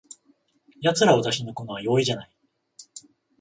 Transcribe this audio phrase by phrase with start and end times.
[0.81, 2.31] やつらを出し抜くのは容易じゃない